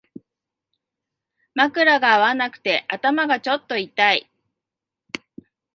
[1.53, 4.27] 枕が合わなくて頭がちょっと痛い